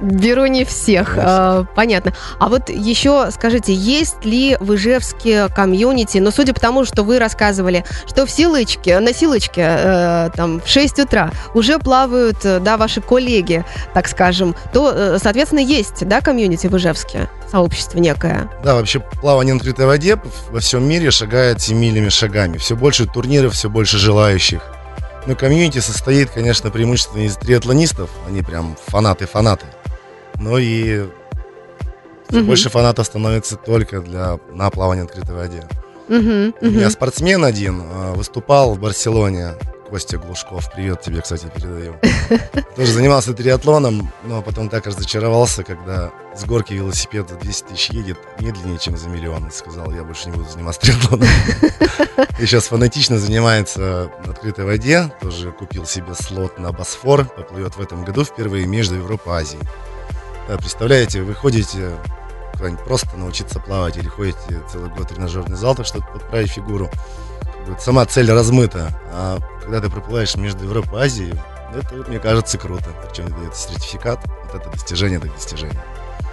Беру 0.00 0.44
не 0.46 0.64
всех, 0.64 1.14
а, 1.16 1.64
понятно. 1.74 2.12
А 2.38 2.48
вот 2.48 2.68
еще 2.68 3.30
скажите, 3.30 3.72
есть 3.72 4.24
ли 4.24 4.56
в 4.60 4.74
Ижевске 4.74 5.48
комьюнити, 5.48 6.18
ну, 6.18 6.30
судя 6.30 6.52
по 6.52 6.60
тому, 6.60 6.84
что 6.84 7.02
вы 7.02 7.18
рассказывали, 7.18 7.84
что 8.06 8.26
в 8.26 8.30
Силычке, 8.30 8.98
на 9.00 9.14
Силычке, 9.14 9.62
э, 9.62 10.30
там, 10.34 10.60
в 10.60 10.68
6 10.68 10.98
утра 11.00 11.30
уже 11.54 11.78
плавают, 11.78 12.38
да, 12.42 12.76
ваши 12.76 13.00
коллеги, 13.00 13.64
так 13.94 14.08
скажем, 14.08 14.54
то, 14.72 14.92
э, 14.94 15.18
соответственно, 15.22 15.60
есть, 15.60 16.06
да, 16.06 16.20
комьюнити 16.20 16.66
в 16.66 16.76
Ижевске? 16.76 17.28
Сообщество 17.50 17.98
некое. 17.98 18.50
Да, 18.62 18.74
вообще 18.74 19.00
плавание 19.00 19.54
на 19.54 19.58
открытой 19.58 19.86
воде 19.86 20.20
во 20.50 20.60
всем 20.60 20.88
мире 20.88 21.10
шагает 21.10 21.60
семимильными 21.60 22.08
шагами. 22.08 22.58
Все 22.58 22.76
больше 22.76 23.06
турниров, 23.06 23.54
все 23.54 23.68
больше 23.68 23.98
желающих. 23.98 24.62
Но 25.26 25.34
комьюнити 25.34 25.78
состоит, 25.80 26.30
конечно, 26.30 26.70
преимущественно 26.70 27.22
из 27.22 27.36
триатлонистов. 27.36 28.10
Они 28.26 28.42
прям 28.42 28.76
фанаты-фанаты. 28.86 29.66
Но 30.36 30.58
и 30.58 31.02
угу. 32.30 32.40
больше 32.44 32.70
фанатов 32.70 33.06
становится 33.06 33.56
только 33.56 34.00
для, 34.00 34.38
на 34.52 34.70
плавание 34.70 35.04
на 35.04 35.10
открытой 35.10 35.34
воде. 35.34 35.68
Угу, 36.08 36.66
У 36.66 36.70
меня 36.70 36.90
спортсмен 36.90 37.44
один 37.44 37.82
а, 37.84 38.14
выступал 38.14 38.74
в 38.74 38.80
Барселоне. 38.80 39.54
Костя 39.90 40.18
Глушков, 40.18 40.70
привет 40.72 41.00
тебе, 41.00 41.20
кстати, 41.20 41.50
передаю. 41.52 41.96
Тоже 42.76 42.92
занимался 42.92 43.34
триатлоном, 43.34 44.12
но 44.22 44.40
потом 44.40 44.68
так 44.68 44.86
разочаровался, 44.86 45.64
когда 45.64 46.12
с 46.36 46.44
горки 46.44 46.74
велосипед 46.74 47.28
за 47.28 47.34
200 47.34 47.64
тысяч 47.64 47.90
едет 47.90 48.16
медленнее, 48.38 48.78
чем 48.78 48.96
за 48.96 49.08
миллион. 49.08 49.48
И 49.48 49.50
сказал, 49.50 49.90
я 49.90 50.04
больше 50.04 50.28
не 50.28 50.36
буду 50.36 50.48
заниматься 50.48 50.80
триатлоном. 50.82 51.26
И 52.38 52.46
сейчас 52.46 52.68
фанатично 52.68 53.18
занимается 53.18 54.12
на 54.24 54.30
открытой 54.30 54.64
воде. 54.64 55.12
Тоже 55.20 55.50
купил 55.50 55.84
себе 55.86 56.14
слот 56.14 56.56
на 56.60 56.70
Босфор. 56.70 57.24
Поплывет 57.24 57.76
в 57.76 57.80
этом 57.80 58.04
году 58.04 58.24
впервые 58.24 58.66
между 58.66 58.94
Европой 58.94 59.38
и 59.38 59.42
Азией. 59.42 59.62
Да, 60.46 60.56
представляете, 60.56 61.22
вы 61.22 61.34
ходите 61.34 61.96
просто 62.84 63.16
научиться 63.16 63.58
плавать 63.58 63.96
или 63.96 64.06
ходите 64.06 64.62
целый 64.70 64.90
год 64.90 65.10
в 65.10 65.14
тренажерный 65.14 65.56
зал, 65.56 65.74
так 65.74 65.86
чтобы 65.86 66.06
подправить 66.06 66.52
фигуру. 66.52 66.88
Сама 67.78 68.04
цель 68.06 68.30
размыта. 68.30 68.90
А 69.12 69.38
когда 69.62 69.80
ты 69.80 69.90
проплываешь 69.90 70.34
между 70.36 70.64
Европой 70.64 71.00
и 71.00 71.04
Азией, 71.04 71.34
это, 71.74 71.94
мне 72.08 72.18
кажется, 72.18 72.58
круто. 72.58 72.90
Причем 73.06 73.26
это 73.26 73.56
сертификат, 73.56 74.20
вот 74.26 74.60
это 74.60 74.70
достижение, 74.70 75.18
это 75.18 75.28
достижение. 75.28 75.80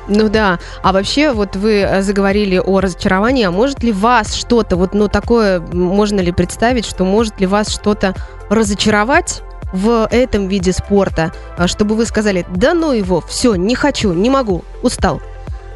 Ну 0.07 0.29
да. 0.29 0.59
А 0.83 0.93
вообще, 0.93 1.33
вот 1.33 1.55
вы 1.55 1.81
э, 1.81 2.01
заговорили 2.01 2.57
о 2.57 2.79
разочаровании. 2.79 3.45
А 3.45 3.51
может 3.51 3.83
ли 3.83 3.91
вас 3.91 4.33
что-то, 4.33 4.77
вот 4.77 4.93
ну 4.93 5.07
такое, 5.09 5.59
можно 5.59 6.19
ли 6.21 6.31
представить, 6.31 6.85
что 6.85 7.03
может 7.03 7.39
ли 7.39 7.47
вас 7.47 7.69
что-то 7.69 8.15
разочаровать? 8.49 9.43
в 9.73 10.07
этом 10.11 10.47
виде 10.47 10.71
спорта, 10.71 11.33
а 11.57 11.67
чтобы 11.67 11.95
вы 11.95 12.05
сказали, 12.05 12.45
да 12.55 12.73
ну 12.73 12.93
его, 12.93 13.19
все, 13.19 13.55
не 13.55 13.75
хочу, 13.75 14.13
не 14.13 14.29
могу, 14.29 14.63
устал? 14.81 15.21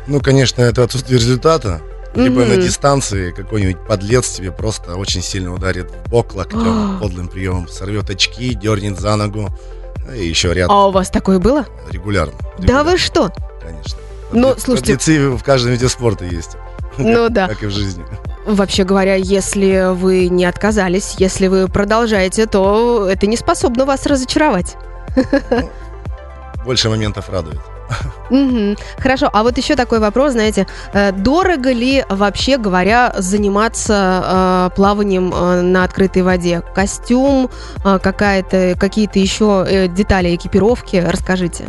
Ну, 0.08 0.22
конечно, 0.22 0.62
это 0.62 0.84
отсутствие 0.84 1.20
результата. 1.20 1.82
Либо 2.16 2.46
на 2.46 2.58
дистанции 2.58 3.32
какой-нибудь 3.32 3.86
подлец 3.88 4.30
тебе 4.32 4.52
просто 4.52 4.96
очень 4.96 5.22
сильно 5.22 5.54
ударит 5.54 5.90
в 5.92 6.10
бок 6.10 6.36
локтем, 6.36 6.98
подлым 7.02 7.28
приемом, 7.28 7.68
сорвет 7.68 8.10
очки, 8.10 8.54
дернет 8.54 9.00
за 9.00 9.16
ногу. 9.16 9.50
И 10.16 10.28
еще 10.28 10.54
ряд. 10.54 10.70
А 10.70 10.88
у 10.88 10.92
вас 10.92 11.10
такое 11.10 11.40
было? 11.40 11.66
Регулярно. 11.90 12.34
регулярно. 12.58 12.68
Да 12.68 12.84
вы 12.84 12.98
что? 12.98 13.32
Конечно. 13.62 13.98
Ну, 14.32 14.56
слушайте... 14.58 14.94
Подлецы 14.94 15.30
в 15.30 15.44
каждом 15.44 15.72
виде 15.72 15.88
спорта 15.88 16.26
есть. 16.26 16.58
Ну 16.98 17.30
да. 17.30 17.48
Как 17.48 17.64
и 17.64 17.68
в 17.68 17.72
жизни. 17.72 18.04
Вообще 18.46 18.84
говоря, 18.84 19.16
если 19.16 19.94
вы 19.94 20.28
не 20.28 20.44
отказались, 20.44 21.16
если 21.20 21.48
вы 21.48 21.68
продолжаете, 21.68 22.48
то 22.48 23.08
это 23.10 23.28
не 23.28 23.38
способно 23.38 23.86
вас 23.86 24.06
разочаровать. 24.06 24.76
Ну, 25.50 26.66
больше 26.66 26.90
моментов 26.90 27.30
радует. 27.30 27.60
Мгм. 28.30 28.78
Хорошо, 28.98 29.30
а 29.32 29.44
вот 29.44 29.58
еще 29.58 29.76
такой 29.76 30.00
вопрос, 30.00 30.34
знаете, 30.34 30.68
э, 30.94 31.12
дорого 31.12 31.72
ли 31.72 32.06
вообще 32.10 32.58
говоря 32.58 33.14
заниматься 33.18 34.70
э, 34.72 34.76
плаванием 34.76 35.34
э, 35.34 35.62
на 35.62 35.84
открытой 35.84 36.22
воде? 36.22 36.62
Костюм, 36.74 37.50
э, 37.84 38.00
какая-то, 38.00 38.76
какие-то 38.80 39.20
еще 39.20 39.66
э, 39.68 39.88
детали 39.88 40.36
экипировки, 40.36 40.98
расскажите. 40.98 41.66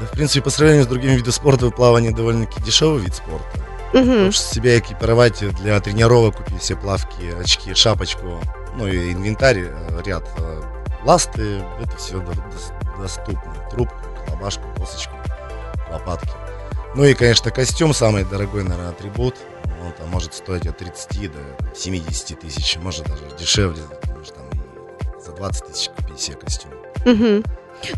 Да, 0.00 0.06
в 0.06 0.10
принципе, 0.10 0.42
по 0.42 0.50
сравнению 0.50 0.84
с 0.84 0.88
другими 0.88 1.12
видами 1.12 1.32
спорта, 1.32 1.70
плавание 1.70 2.12
довольно-таки 2.12 2.62
дешевый 2.62 3.02
вид 3.02 3.14
спорта. 3.14 3.60
Мгм. 3.92 4.26
Хочешь 4.26 4.40
себя 4.40 4.78
экипировать 4.78 5.42
для 5.56 5.80
тренировок, 5.80 6.36
купить 6.36 6.60
все 6.60 6.76
плавки, 6.76 7.34
очки, 7.42 7.74
шапочку, 7.74 8.40
ну 8.76 8.86
и 8.86 9.12
инвентарь, 9.12 9.64
э, 9.66 10.02
ряд 10.04 10.24
э, 10.38 10.62
ласты, 11.04 11.62
это 11.82 11.96
все 11.96 12.22
доступно. 13.00 13.52
Трубку, 13.70 13.96
лобашку, 14.28 14.62
косочку, 14.76 15.14
лопатки. 15.90 16.30
Ну 16.94 17.04
и, 17.04 17.14
конечно, 17.14 17.50
костюм 17.50 17.94
самый 17.94 18.24
дорогой, 18.24 18.64
наверное, 18.64 18.90
атрибут. 18.90 19.36
Он 19.84 19.92
там 19.92 20.08
может 20.08 20.34
стоить 20.34 20.66
от 20.66 20.78
30 20.78 21.32
до 21.32 21.74
70 21.74 22.38
тысяч, 22.40 22.76
может 22.76 23.06
даже 23.06 23.22
дешевле, 23.38 23.82
может 24.14 24.34
там 24.34 24.50
за 25.20 25.32
20 25.32 25.66
тысяч 25.66 25.90
купить 25.96 26.20
себе 26.20 26.36
костюм. 26.36 26.72
Мгм. 27.04 27.44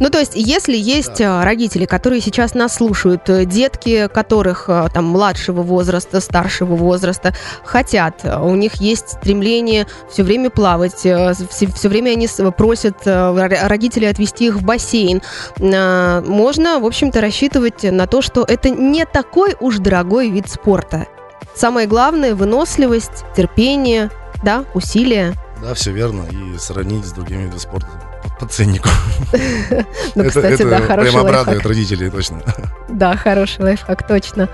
Ну, 0.01 0.11
то 0.11 0.19
есть, 0.19 0.33
если 0.35 0.77
есть 0.77 1.21
э, 1.21 1.43
родители, 1.43 1.87
которые 1.87 2.21
сейчас 2.21 2.55
нас 2.55 2.75
слушают, 2.75 3.29
э, 3.29 3.45
детки 3.45 4.09
которых 4.12 4.65
э, 4.69 4.89
там 4.93 5.07
младшего 5.07 5.62
возраста, 5.62 6.21
старшего 6.21 6.75
возраста 6.75 7.35
хотят, 7.65 8.21
э, 8.25 8.39
у 8.39 8.55
них 8.55 8.77
есть 8.77 9.11
стремление 9.11 9.87
все 10.11 10.23
время 10.23 10.51
плавать, 10.51 10.95
все, 10.95 11.35
все 11.35 11.89
время 11.89 12.11
они 12.11 12.29
просят 12.57 12.97
родителей 13.05 14.09
отвезти 14.09 14.47
их 14.47 14.57
в 14.57 14.65
бассейн, 14.65 15.23
э, 15.59 16.23
можно, 16.27 16.79
в 16.79 16.87
общем-то, 16.87 17.21
рассчитывать 17.21 17.83
на 17.83 18.07
то, 18.07 18.23
что 18.23 18.45
это 18.47 18.71
не 18.71 19.05
такой 19.05 19.57
уж 19.61 19.79
дорогой 19.79 20.31
вид 20.31 20.49
спорта. 20.49 21.07
Самое 21.55 21.87
главное– 21.87 22.35
выносливость, 22.37 23.25
терпение, 23.37 24.11
да, 24.43 24.65
усилия. 24.75 25.35
Да, 25.61 25.75
все 25.75 25.93
верно. 25.93 26.25
И 26.31 26.59
сравнить 26.59 27.05
с 27.05 27.12
другими 27.12 27.43
видами 27.43 27.59
спорта 27.59 28.12
по, 28.38 28.47
ценнику. 28.47 28.88
Ну, 30.14 30.29
кстати, 30.29 30.62
да, 30.62 30.81
хороший 30.81 31.12
прям 31.12 31.26
обрадует 31.26 31.64
родителей, 31.64 32.11
точно. 32.11 32.43
Да, 32.88 33.17
хороший 33.17 33.62
лайфхак, 33.62 34.07
точно. 34.07 34.49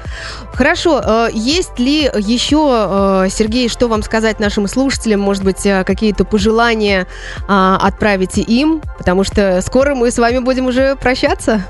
Хорошо, 0.52 1.02
э, 1.04 1.28
есть 1.32 1.78
ли 1.78 2.02
еще, 2.02 3.24
э, 3.24 3.28
Сергей, 3.30 3.68
что 3.68 3.88
вам 3.88 4.02
сказать 4.02 4.38
нашим 4.38 4.68
слушателям? 4.68 5.20
Может 5.20 5.42
быть, 5.42 5.66
э, 5.66 5.82
какие-то 5.84 6.24
пожелания 6.24 7.06
отправите 7.48 8.42
им? 8.42 8.80
Потому 8.98 9.24
что 9.24 9.60
скоро 9.62 9.94
мы 9.94 10.10
с 10.10 10.18
вами 10.18 10.38
будем 10.38 10.66
уже 10.66 10.94
прощаться. 10.94 11.64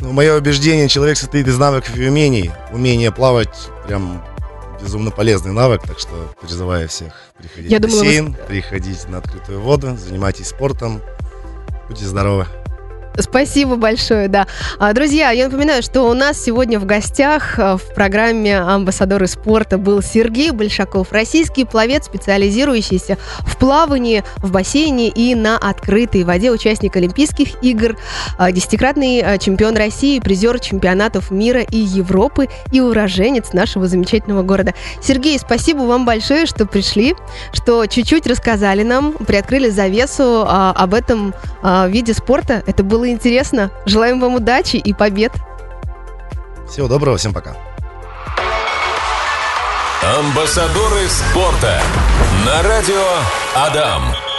Ну, 0.00 0.12
мое 0.12 0.36
убеждение, 0.36 0.88
человек 0.88 1.16
состоит 1.16 1.46
из 1.46 1.56
навыков 1.58 1.96
и 1.96 2.06
умений. 2.06 2.50
Умение 2.72 3.12
плавать 3.12 3.68
прям 3.86 4.22
безумно 4.82 5.10
полезный 5.10 5.52
навык, 5.52 5.82
так 5.82 5.98
что 5.98 6.10
призываю 6.40 6.88
всех 6.88 7.12
приходить 7.38 7.70
Я 7.70 7.78
в 7.78 7.80
думала, 7.80 8.00
вы 8.00 8.04
бассейн, 8.04 8.36
приходить 8.48 9.08
на 9.08 9.18
открытую 9.18 9.60
воду, 9.60 9.96
занимайтесь 9.96 10.48
спортом, 10.48 11.00
будьте 11.92 12.06
здоровы. 12.06 12.46
Спасибо 13.18 13.76
большое, 13.76 14.28
да. 14.28 14.46
А, 14.78 14.92
Друзья, 14.92 15.30
я 15.30 15.46
напоминаю, 15.46 15.82
что 15.82 16.02
у 16.02 16.14
нас 16.14 16.42
сегодня 16.42 16.78
в 16.78 16.86
гостях 16.86 17.58
э, 17.58 17.76
в 17.76 17.94
программе 17.94 18.58
«Амбассадоры 18.58 19.26
спорта» 19.26 19.78
был 19.78 20.02
Сергей 20.02 20.50
Большаков, 20.50 21.12
российский 21.12 21.64
пловец, 21.64 22.06
специализирующийся 22.06 23.18
в 23.40 23.56
плавании 23.56 24.24
в 24.38 24.50
бассейне 24.50 25.08
и 25.08 25.34
на 25.34 25.58
открытой 25.58 26.24
воде, 26.24 26.50
участник 26.50 26.96
Олимпийских 26.96 27.62
игр, 27.62 27.96
а, 28.38 28.50
десятикратный 28.52 29.38
чемпион 29.38 29.76
России, 29.76 30.18
призер 30.20 30.58
чемпионатов 30.58 31.30
мира 31.30 31.60
и 31.60 31.78
Европы 31.78 32.48
и 32.70 32.80
уроженец 32.80 33.52
нашего 33.52 33.86
замечательного 33.86 34.42
города. 34.42 34.74
Сергей, 35.02 35.38
спасибо 35.38 35.80
вам 35.80 36.04
большое, 36.04 36.46
что 36.46 36.66
пришли, 36.66 37.14
что 37.52 37.86
чуть-чуть 37.86 38.26
рассказали 38.26 38.82
нам, 38.82 39.12
приоткрыли 39.12 39.68
завесу 39.68 40.44
а, 40.46 40.72
об 40.72 40.94
этом 40.94 41.34
а, 41.62 41.86
виде 41.88 42.14
спорта. 42.14 42.62
Это 42.66 42.82
было 43.02 43.10
интересно. 43.10 43.72
Желаем 43.84 44.20
вам 44.20 44.36
удачи 44.36 44.76
и 44.76 44.92
побед. 44.92 45.32
Всего 46.70 46.86
доброго, 46.86 47.16
всем 47.16 47.32
пока. 47.32 47.56
Амбассадоры 50.18 51.08
спорта 51.08 51.80
на 52.46 52.62
радио 52.62 53.04
Адам. 53.56 54.31